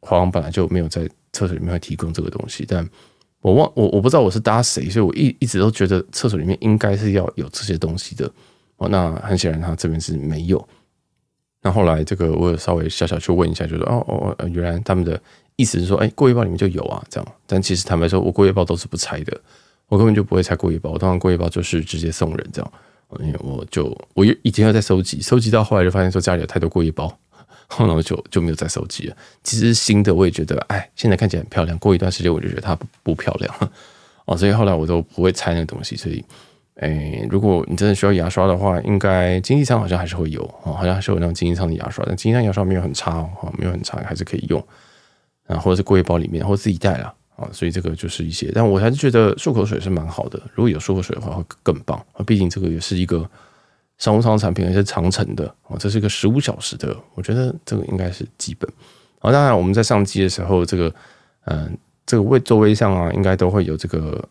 [0.00, 2.86] 华航本来就没有在厕所里面会提供这个东西，但
[3.40, 8.30] 我忘我我不知道我是搭谁，所以我一一直都觉得厕所里面应该是要有这些东西的。
[8.76, 10.68] 哦，那很显然他这边是没有。
[11.62, 15.18] 那后来这个我有稍微小小去问一下，就说哦哦，原来他们的。
[15.58, 17.32] 意思是说，哎、过夜包里面就有啊，这样。
[17.48, 19.36] 但其实坦白说，我过夜包都是不拆的，
[19.88, 20.92] 我根本就不会拆过夜包。
[20.92, 22.72] 我通常过夜包就是直接送人这样，
[23.18, 27.12] 因为我就我以前要在收集，收集到后来就发现说家里有太多过夜包，
[27.66, 29.16] 后来我就就没有再收集了。
[29.42, 33.52] 其实新的我也觉得，哎，现在看起来很漂亮，过一段时间我就觉得它不，不漂亮
[34.26, 35.96] 哦，所以后来我都不会拆那个东西。
[35.96, 36.24] 所以，
[36.76, 44.62] 哎、如果你真的需要牙刷的话，应该经济舱好像还是会有哦，好像还是有那种经济舱的牙刷，但经济舱牙刷没有很差哦，没有很差，还是可以用。
[45.48, 50.40] 啊，或者是过夜包里面，或自己带了啊，所以这个就是一些，但我还是觉得漱口水是蛮好的。
[50.54, 52.22] 如果有漱口水的话，会更棒啊。
[52.24, 53.28] 毕竟这个也是一个
[53.96, 58.70] 商务舱产品，也是长程的啊，这是一个十五小时的，我觉得这个应该是基本。
[59.20, 60.94] 啊，当然我们在上机的时候，这个
[61.46, 64.22] 嗯，这个位座位上啊，应该都会有这个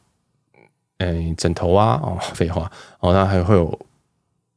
[1.00, 3.80] 嗯枕头啊，哦，废话，哦，那还会有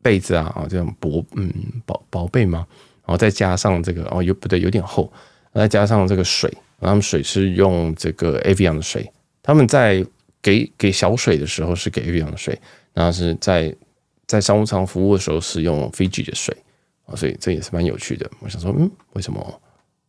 [0.02, 1.52] 被子啊，啊，这种薄嗯
[1.86, 2.66] 薄薄被吗？
[3.04, 5.12] 然后再加上这个哦，有不对，有点厚。
[5.52, 9.10] 再加上这个水，他们水是用这个 Avion 的水。
[9.42, 10.04] 他们在
[10.40, 12.58] 给给小水的时候是给 Avion 的水，
[12.92, 13.74] 然后是在
[14.26, 16.56] 在商务舱服务的时候是用 Fiji 的水
[17.06, 18.30] 啊，所以这也是蛮有趣的。
[18.40, 19.60] 我想说，嗯，为什么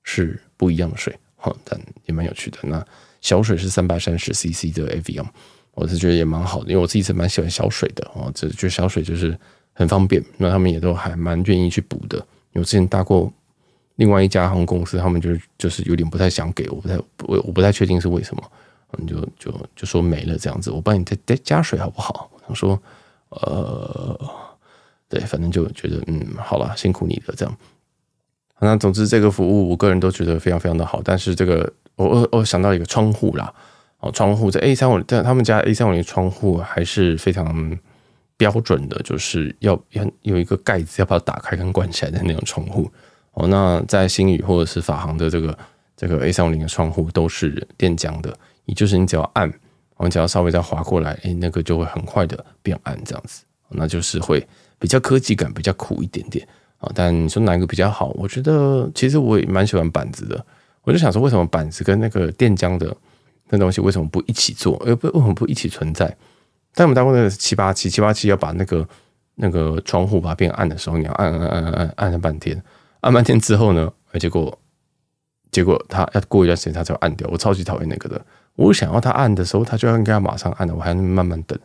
[0.04, 1.17] 是不一样的水？
[1.38, 2.60] 哈，但也蛮有趣的。
[2.63, 2.86] 那
[3.19, 5.25] 小水是三百三十 CC 的 Avion，
[5.73, 9.36] 我是觉得也蛮好的，因为我自己是蛮喜欢小水的哦，这觉得小水就是
[9.73, 10.23] 很方便。
[10.38, 12.17] 那他们也都还蛮愿意去补的，
[12.54, 13.32] 因为之前搭过。
[14.02, 18.44] 另外一家航空公司，他们就是就是有点不太想给，我不太我我不太确定是为什么，
[18.98, 22.32] 你就就就说没了这样子，我帮你再再加水好不好？
[22.48, 22.82] 我说，
[23.30, 24.20] 呃，
[25.08, 27.56] 对，反正就觉得嗯，好了，辛苦你了这样。
[28.60, 33.54] 那总之这个服务我个人都觉得非常非常的好，但是这个我我我想到一个窗户啦，
[34.00, 37.78] 哦，窗户在 A 三五，但他们家 A 三五零窗户还是非常
[38.36, 42.92] 标准的，就是要要有一个盖子，要把它打开跟关起来的那种窗户。
[43.34, 45.58] 哦，那在星宇或者是法航的这个
[45.96, 49.52] 这个 A 三五零的窗户都是电浆的，也就是你只要按，
[49.96, 54.46] 我们只要稍微再划过来，诶，那个就会很快的变暗这样子，那就是会
[54.78, 56.46] 比较科技感，比较酷一点点
[56.80, 56.91] 啊。
[56.94, 58.10] 但你说哪一个比较好？
[58.15, 60.46] 我觉得其实我也蛮喜欢板子的，
[60.84, 62.96] 我就想说为什么板子跟那个电浆的
[63.50, 64.76] 那东西为什么不一起做？
[64.86, 66.13] 呃，不，为什么不一起存在？
[66.74, 68.88] 但我们当过那个七八七七八七要把那个
[69.36, 72.62] 那个窗户把它变暗的时候，你要按按按按按按了半天。
[73.02, 74.58] 按半天之后呢，结果
[75.52, 78.20] 结果他要过一段时间他才会按掉，我超级讨厌那个的。
[78.56, 81.58] 我想要他按的时候，他就要应该要马上按的，我还能慢慢等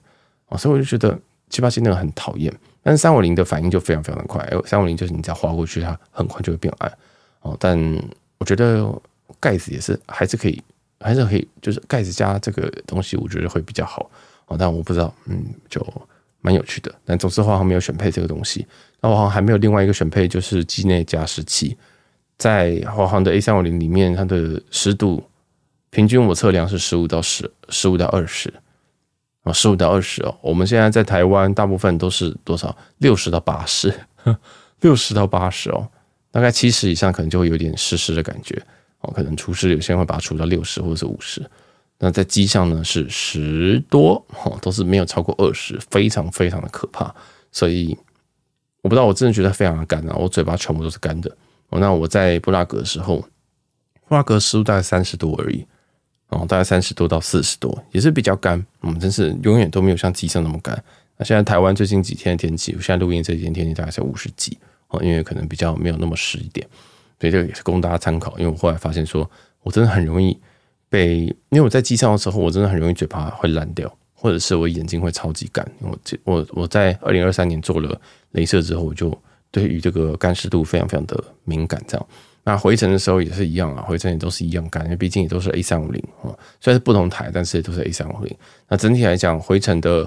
[0.48, 1.18] 啊，所以我就觉得
[1.50, 2.52] 七八七那个很讨厌。
[2.82, 6.92] 但是三五零的反应就非常非常的快，三五零就是你只要滑过去，它很快就会变暗
[7.40, 7.56] 哦。
[7.58, 7.76] 但
[8.38, 8.88] 我觉得
[9.40, 10.62] 盖子也是还是可以，
[11.00, 14.08] 还是可以，就是盖子加这个东西，我觉得会比较好
[14.46, 14.56] 哦。
[14.56, 15.84] 但我不知道，嗯，就
[16.40, 16.94] 蛮有趣的。
[17.04, 18.64] 但总之华航没有选配这个东西。
[19.00, 21.76] 那我好像还没有另外一个选配，就是机内加湿器。
[22.38, 25.24] 在华航的 A 三五零里面，它的湿度
[25.88, 28.52] 平均我测量是十五到十，十五到二十
[29.42, 30.36] 啊，十五到二十哦。
[30.42, 32.76] 我们现在在台湾大部分都是多少？
[32.98, 33.94] 六十到八十，
[34.80, 35.88] 六十到八十哦。
[36.30, 38.62] 大概七十以上可能就会有点湿湿的感觉
[39.00, 39.10] 哦。
[39.14, 41.42] 可能厨师有些人会把它除到六十或者是五十。
[41.98, 47.14] 那在机上呢是十多哦，都是没有超过二十，非常非常的可怕。
[47.50, 47.96] 所以。
[48.86, 50.14] 我不知道，我真的觉得非常的干啊！
[50.14, 51.28] 我嘴巴全部都是干的。
[51.70, 53.16] 哦，那我在布拉格的时候，
[54.06, 55.66] 布拉格湿度大概三十多而已，
[56.28, 58.64] 哦，大概三十多到四十多，也是比较干。
[58.82, 60.80] 嗯，真是永远都没有像机上那么干。
[61.16, 66.64] 那现在台湾最近几天的天气，我现在录音这几天天气大概是五十几哦，因为可能比较没有那么湿一点，
[67.20, 68.38] 所以这个也是供大家参考。
[68.38, 69.28] 因为我后来发现说，
[69.64, 70.38] 我真的很容易
[70.88, 73.92] 被，因为我在机上的时候，我真的很容易嘴巴会烂掉。
[74.18, 78.00] 或者是我眼睛会超级干，我这我我在二零二三年做了
[78.32, 79.16] 镭射之后，我就
[79.50, 82.06] 对于这个干湿度非常非常的敏感，这样。
[82.42, 88.34] 那回程的时候也是一样啊，回程也都是一样干，因为毕竟也都是 A 三五零啊，虽然是不同台，但是也都是 A 三五零。
[88.68, 90.02] 那整体来讲，回程的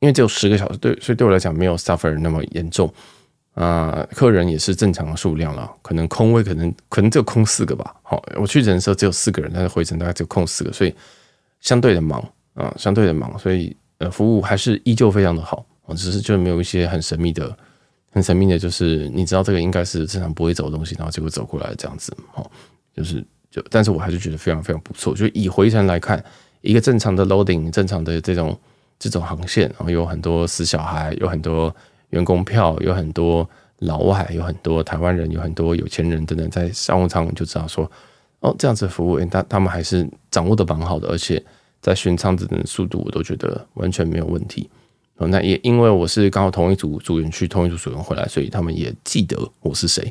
[0.00, 2.92] 因为只有十个小时，对，所以对我来讲没有 suffer 那么严重
[3.54, 7.96] 啊、客人也是正常的数量了，可能空位可能可能只有空四个吧。
[8.04, 10.94] 好，我去程的时候只有四个人，但是回程大概只有空四个，所以
[11.60, 12.24] 相对的忙
[12.58, 15.64] 啊、相对的忙，所以呃，服务还是依旧非常的好。
[15.96, 17.56] 只是就没有一些很神秘的。
[18.10, 22.50] 很神秘的，就是你知道这个应该是正常不会走的东西，然后结果走过来这样子，哦，
[22.96, 25.14] 就是就，但是我还是觉得非常非常不错。
[25.14, 26.22] 就以回程来看，
[26.62, 28.58] 一个正常的 loading，正常的这种
[28.98, 31.72] 这种航线，然后有很多死小孩，有很多
[32.10, 33.48] 员工票，有很多
[33.80, 37.88] 老外，有很多台湾人，有很多有钱人等等，在商务舱就知道说，
[38.40, 41.44] 哦，这样子服务，他他们还是掌握的蛮好的，而且
[41.80, 44.68] 在巡舱子的速度，我都觉得完全没有问题。
[45.20, 50.02] 那也因为我是刚好同一组组员去，同一组组员回来，所以他们也记得我是谁，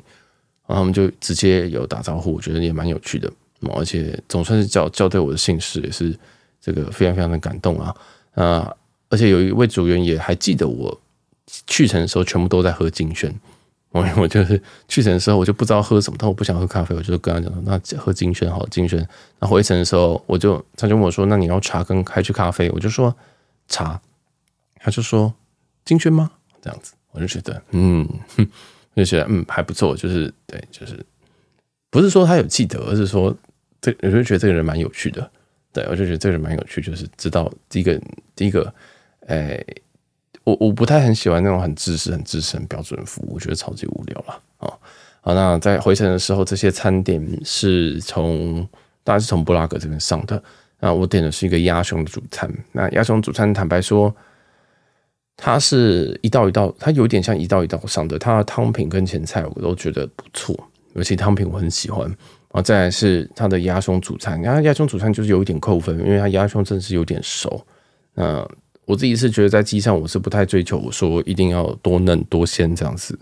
[0.67, 3.31] 然后他们就直接有打招呼，我觉得也蛮有趣的，
[3.73, 6.13] 而且总算是叫叫对我的姓氏，也是
[6.59, 7.95] 这个非常非常的感动啊！
[8.35, 8.75] 啊，
[9.07, 10.99] 而且有一位组员也还记得我
[11.65, 13.33] 去程的时候全部都在喝金萱，
[13.91, 19.07] 我 我就是去程的时候我就不知道喝什么，但我不想喝咖啡，我就跟他讲说那喝金萱好，金萱。
[19.39, 22.69] 那回程的时候我就他就问我说，那你要茶跟还是咖啡？
[22.71, 23.15] 我就说
[23.67, 23.99] 茶。
[24.79, 25.33] 他就说
[25.83, 26.31] 金萱吗？
[26.61, 28.47] 这样子，我就觉得，嗯，哼，
[28.95, 31.03] 就觉得嗯还不错，就是对，就是
[31.89, 33.35] 不是说他有记得，而是说
[33.81, 35.29] 这我就觉得这个人蛮有趣的，
[35.73, 37.99] 对，我就觉得这个人蛮有趣，就是知道第一个
[38.35, 38.73] 第一个，
[39.25, 39.81] 哎、欸，
[40.47, 44.71] 我我不太很喜欢那种很制式、很制式、很标准服务，我觉得超级无聊了啊。
[45.19, 48.65] 好，那在回程的时候，这些餐点是从
[49.03, 50.41] 当然是从布拉格这边上的，
[50.79, 54.15] 那我点的是一个鸭胸的主餐，那鸭胸主餐坦白说。
[55.39, 58.17] 它是一道一道，它有点像一道一道上的。
[58.17, 60.57] 它的汤品跟前菜我都觉得不错，
[60.95, 62.07] 尤其汤品我很喜欢。
[62.07, 67.63] 然后再来是它的鸭胸主餐，然后鸭胸主餐就是有一点扣分，因为它鸭胸真的是有点熟。
[68.15, 68.43] 那
[68.87, 73.19] 我自己是觉得在机上我是不太追求我说一定要多嫩多鲜这样子，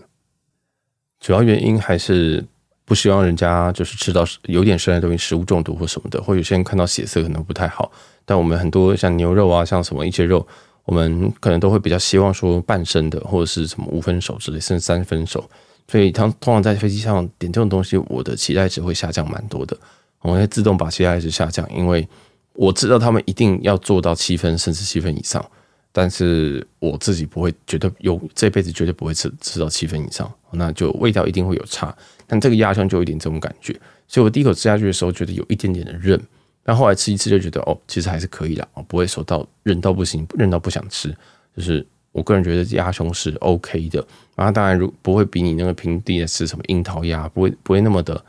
[1.20, 2.42] 主要原因还是
[2.84, 7.90] 不希望人家就是吃到有点生的东西食物中毒或什么的，或有些人看到血色可能不太好。
[8.24, 10.46] 但我们很多像牛肉啊，像什么一些肉。
[10.84, 15.44] 我们可能都会比较希望说半生的，或者是什么五分熟之类，甚至三分熟。
[15.88, 19.76] 所以，通通常在飞机上点这种东西，我的期待值会下降蛮多的。
[20.20, 22.08] 我会自动把期待值下降，因为
[22.56, 25.44] 我知道他们一定要做到七分，甚至七分以上。
[25.92, 31.96] 但是我自己不会觉得有这辈子绝对不会吃吃到七分以上，那就味道一定会有差。
[32.26, 33.72] 但这个鸭胸就有一点这种感觉，
[34.06, 36.20] 所以我第一口吃下去的时候，觉得有一点点的韧。
[36.62, 41.08] 但后来吃一次就觉得哦，其实还是可以的，不会说到韧到不行，韧到不想吃。
[41.56, 48.22] 就是我个人觉得鸭胸是 OK 的，然后当然如不会比你那个平地的吃什么樱桃鸭，不会不会那么的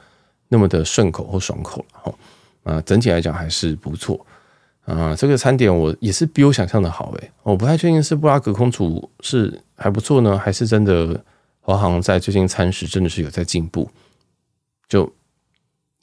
[0.47, 2.15] 那么的顺口或爽口了哈。
[2.67, 4.25] 啊，整体来讲还是不错
[4.85, 5.15] 啊。
[5.15, 11.23] 这个餐点我也是比我想象的好诶，我不太确定是布拉格空厨是还不错呢，还是真的
[11.61, 13.89] 华航在最近餐食真的是有在进步，
[14.87, 15.11] 就。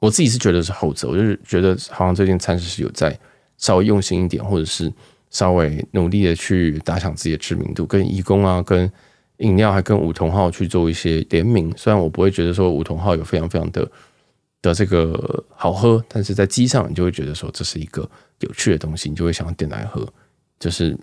[0.01, 3.19] 我自己是觉得是后者，我就是觉得好像最近餐食是有在
[3.57, 4.93] 稍微用心一点，或者是
[5.31, 8.91] 稍微努力的去打响自己的知名度，跟义工啊，跟
[9.39, 11.73] 饮料，还跟梧桐号去做一些联名。
[11.75, 13.91] 虽然我不会觉得说梧桐号有非常非常的
[14.71, 18.09] 的这个好喝，但是在机上你就会觉得说这是一个
[18.41, 20.07] 有趣的东西，你就会想要点来喝。
[20.59, 20.97] 就是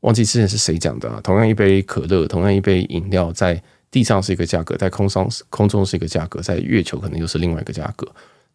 [0.00, 8.06] 忘记之前是谁讲的啊，同样一杯可乐，同样一杯饮料，在地上是一个价格，在空上空中是一个价格，在月球可能又是另外一个价格。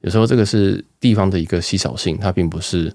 [0.01, 2.93] 有时候这个是地方的一个稀少性，它并不是，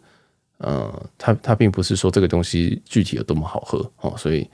[0.58, 4.48] 呃，它它并不是说这个东西具体有多么好喝哦，所以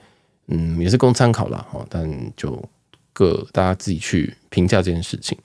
[0.47, 2.63] 嗯，也是供参考啦哦，但就
[3.11, 5.37] 各大家自己去评价这件事情。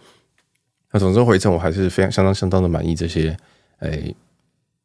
[0.93, 3.37] 那总之回程我还是非常相当相当的满意这些
[3.81, 4.15] 诶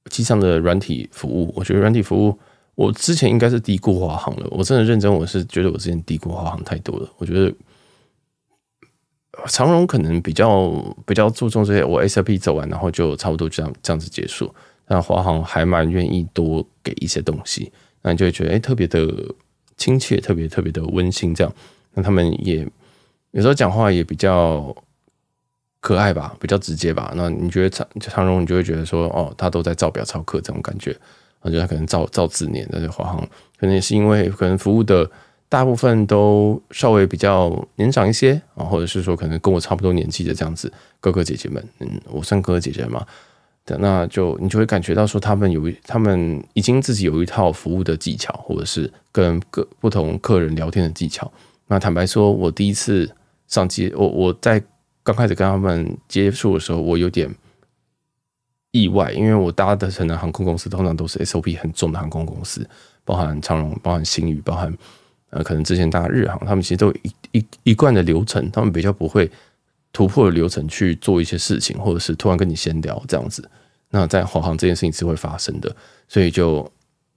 [0.09, 2.37] 机上的软体服务，我觉得软体服务
[2.75, 7.53] 我之前应该是低估华航了，我真的认真，我是觉得我之前低估华航太多了，我觉得。
[9.47, 10.69] 长荣可能比较
[11.07, 14.53] 比较注重这些，我 SAP 走完，然后就差不多这样这样子结束。
[14.85, 17.71] 但华航还蛮愿意多给一些东西，
[18.03, 19.11] 那你就会觉得哎、特别的
[19.75, 21.33] 亲切，特别特别的温馨。
[21.33, 21.51] 这样，
[21.95, 22.65] 那他们也
[23.31, 24.73] 有时候讲话也比较
[25.83, 27.11] 可爱吧，比较直接吧。
[27.13, 30.95] 那你觉得长长荣，你就会觉得说，哦，他都在照表操课这种感觉。
[31.41, 33.19] 我觉得他可能照照字念，但是华航
[33.59, 35.11] 可能也是因为可能服务的。
[35.49, 43.05] 大部分都稍微比较年长一些啊，或者是说可能跟我差不多年纪的这样子哥哥姐姐们，嗯，我算哥哥姐姐嘛，
[43.77, 51.31] 那就你就会感觉到说他们有他们已经自己有一套服务的技巧，或者是跟各不同客人聊天的技巧，
[51.67, 53.07] 那坦白说，我第一次
[53.47, 54.59] 上机，我我在
[55.03, 57.29] 刚开始跟他们接触的时候，我有点
[58.71, 62.67] 意外，因为我搭的成的航空公司通常都是 SOP 很重的航空公司，
[63.03, 64.75] 包含长荣、包含新宇、包含
[65.29, 69.29] 呃可能之前搭日航，他们其实都一一一贯的流程，他们比较不会
[69.91, 73.47] 突破流程去做一些事情，或者是突然跟你闲聊这样子。
[73.89, 75.75] 那在华航这件事情是会发生的，
[76.07, 76.67] 所以就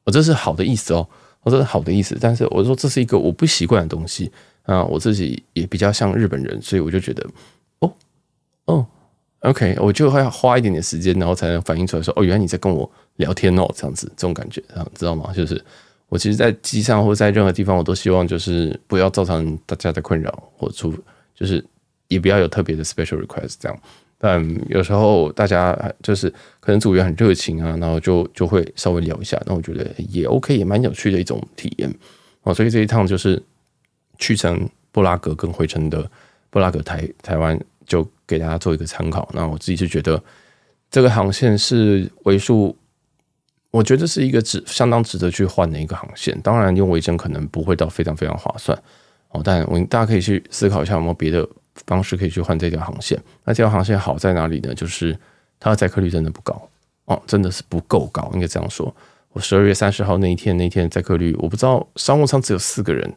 [0.05, 1.09] 我、这是好的意思哦，
[1.42, 4.31] 我、这是好的意思，但是我说这是一个我不习惯的东西
[4.64, 7.27] 啊，我自己也比较像日本人，所以我就觉得
[8.66, 8.87] 哦
[9.40, 15.33] ，OK，我就会花一点点时间，然后才能反应出来说哦，原来你在跟我聊天哦，这样子这种感觉，啊，知道吗？
[15.35, 15.62] 就是
[16.09, 20.94] 我其实，在机上或在任何地方，我都希望就是不要造成大家的困扰，或出
[21.35, 21.64] 就是
[22.09, 23.79] 也不要有特别的 special request 这样。
[24.18, 31.94] 但有时候大家就是可能组员很热情啊，然后就就会稍微聊一下，那我觉得也 OK，也蛮有趣的一种体验
[32.42, 32.55] 哦。
[32.55, 33.40] 所以这一趟就是
[34.18, 36.09] 去程布拉格跟回程的
[36.50, 39.28] 布拉格台台湾，就给大家做一个参考。
[39.32, 40.22] 那我自己是觉得
[40.90, 42.76] 这个航线是为数，
[43.70, 46.38] 我觉得是一个值相当值得去换的一个航线。
[46.42, 48.76] 当然用维珍可能不会到非常非常划算
[49.30, 51.48] 哦，但我大家可以去思考一下有没有别的。
[51.86, 54.74] 方式可以去换这条航线，那这条航线好在哪里呢？
[54.74, 55.14] 就是
[55.60, 56.70] 它的载客率真的不高
[57.04, 58.96] 哦，真的是不够高，应该这样说。
[59.34, 63.14] 我十二月三十号那一天，那天载客率我不知道，商务舱只有四个人，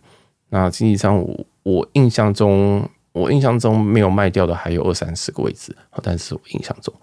[0.49, 2.85] 那经济舱我我印象中
[3.19, 6.93] 我印象中没有卖掉的还有二三十个位置，但是我印象中，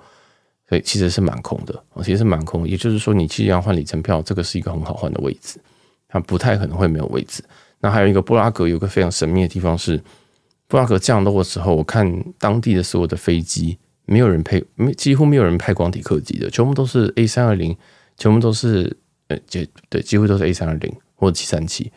[0.69, 2.67] 所以其实是蛮空的，其实是蛮空。
[2.67, 5.61] 也就是说，你既然换里程票，这个是一个很好换的位置，
[6.09, 7.45] 它不太可能会没有位置。
[7.81, 10.03] 那还有一个布拉格有个非常神秘的地方是。
[10.69, 12.05] 布拉格降落的时候，我看
[12.41, 17.77] 当地的所有的飞机，没有人配，没几乎没有人派光体客机的，全部都是 A 三二零，
[18.17, 18.97] 全部都是
[19.29, 21.93] 呃，对对，几乎都是 A 三二零或者七三七，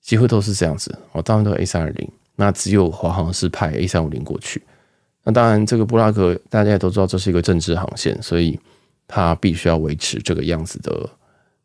[0.00, 0.98] 几乎都是这样子。
[1.12, 4.62] 我当然都是 A 三二零，那只有华航是派 A 三五零过去。
[5.24, 8.58] 那当然，这个布拉格大家也都知道，这是一个政治航线，所以
[9.06, 11.10] 它必须要维持这个样子的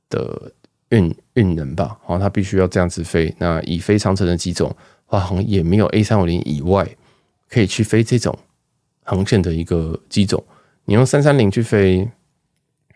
[0.10, 0.52] 的
[0.90, 1.98] 运运能吧。
[2.04, 3.34] 好，它必须要这样子飞。
[3.38, 4.76] 那以非长程的机种。
[5.06, 6.88] 华航也没有 A 三五零以外
[7.48, 8.36] 可以去飞这种
[9.04, 10.44] 航线的一个机种，
[10.86, 12.10] 你用三三零去飞，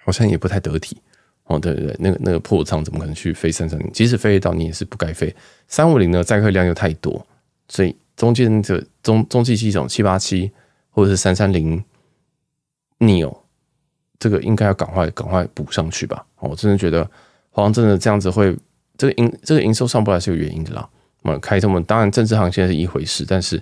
[0.04, 0.98] 好像也不太得体
[1.44, 1.60] 哦。
[1.60, 3.88] 对对，那个那个破舱怎么可能去飞三三零？
[3.94, 5.36] 即使飞得到，你也是不该飞。
[5.68, 7.24] 三五零呢，载客量又太多，
[7.70, 10.52] 所以中间的中中继机种七八七
[10.90, 11.84] 或者是三三零
[13.00, 13.36] neo，
[14.20, 16.26] 这个应该要赶快赶快补上去吧。
[16.40, 17.04] 我真的觉得
[17.50, 18.56] 华航真的这样子会，
[18.98, 20.88] 这个营这个营收上不来是有原因的啦。
[21.24, 23.62] 我们开这么当然，政治航线是一回事，但是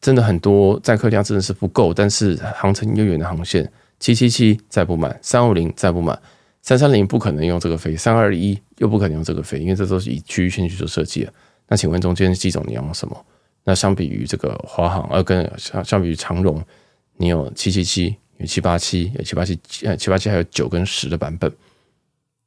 [0.00, 6.18] 真的很多载客量真的是不够，但是航程又远的航线，七七七载不满，三五零载不满，
[6.62, 11.32] 三三零不可能用这个飞，三二一又不可能用这个飞，因为这都是以区域线去做设计的。
[11.68, 13.24] 那请问中间机种你要用什么？
[13.64, 16.62] 那相比于这个华航，呃跟相相比于长荣，
[17.16, 19.58] 你有七七七，有七八七，有七八七，
[19.98, 21.50] 七八七还有九跟十的版本，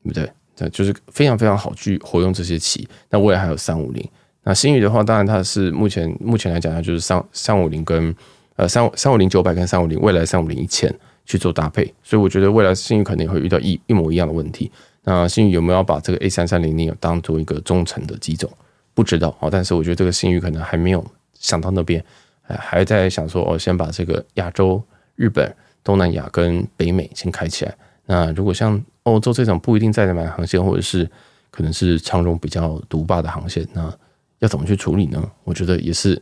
[0.04, 0.32] 对不对？
[0.56, 2.88] 这就是非常非常好去活用这些棋。
[3.10, 4.08] 那未来还有三五零。
[4.44, 8.16] 那星宇的话，当然它是目前目前来讲，它就是三三五零跟
[8.56, 10.94] 呃三三五零九百跟三五零未来三五零一千
[11.26, 14.72] 去做搭配，所以我觉得未来星宇肯定会遇到一一模一样的问题。
[15.04, 18.52] 那星宇有没有把这个 A 三三零零当做一个中程的机种？
[18.98, 21.06] 不知道啊，但是我觉得这个信誉可能还没有
[21.36, 22.04] 想到那边，
[22.42, 24.84] 还在想说哦，先把这个亚洲、
[25.16, 27.78] 日本、东南亚跟北美先开起来。
[28.08, 31.08] 那如果像欧洲这种不一定载得满航线，或者是
[31.52, 33.94] 可能是长荣比较独霸的航线，那
[34.40, 35.32] 要怎么去处理呢？
[35.44, 36.20] 我觉得也是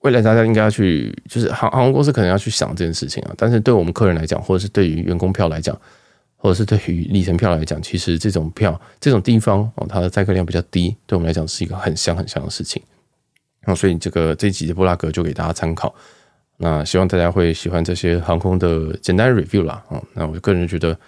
[0.00, 3.32] 未来大家应该要去，就是航航空公司可能要去想这件事情啊。
[3.34, 5.74] 但是对我们客人来讲，或者是对于员工票来讲，
[6.40, 12.80] 或者是对于里程票来讲，其实这种票这种地方哦，它的载客量比较低，对我们来讲是一个很香很香的事情。
[13.66, 15.94] 那所以这个这一集的布拉格就给大家参考。
[16.56, 19.84] 那希望大家会喜欢这些航空的简单 review 啦。
[19.88, 20.98] 啊，那我个人觉得，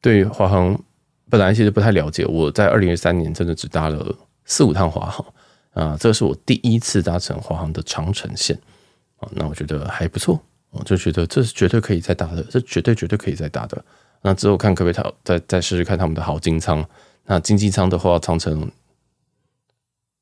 [0.00, 0.76] 对于华航
[1.30, 5.24] 本来其实不太了解，我在二零二三年真的只搭了四五趟华航。
[5.74, 8.56] 啊，这是我第一次搭乘华航的长程线
[9.16, 10.40] 啊，那我觉得还不错，
[10.70, 13.84] 我就觉得这是绝对可以再搭的，这绝对绝对可以再搭的。
[14.24, 16.82] 那之后看可不可以再再试试看他们的豪金舱。
[17.26, 18.70] 那经济舱的话，长城，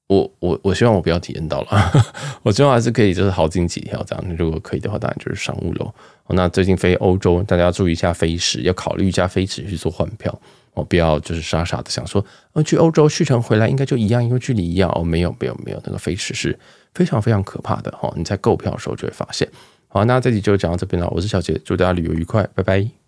[0.09, 1.93] 我我我希望我不要体验到了，
[2.43, 4.37] 我希望还是可以，就是豪金几条这样。
[4.37, 5.95] 如果可以的话，当然就是商务喽。
[6.29, 10.37] 那最近飞欧洲，大家要注意一下飞时，要考虑一下飞时去做换票。
[10.75, 12.25] 哦，不要就是傻傻的想说，
[12.55, 14.91] 呃，去欧洲续程回来应该就一样，因为距离一样。
[14.95, 16.59] 哦，没有没有没有，那个飞时是
[16.95, 17.91] 非常非常可怕的。
[17.93, 19.47] 哈，你在购票的时候就会发现。
[19.89, 21.07] 好，那这集就讲到这边了。
[21.11, 23.02] 我是小杰，祝大家旅游愉快，拜拜。